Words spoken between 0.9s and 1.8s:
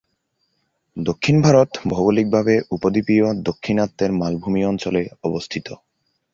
Dakshin Bharat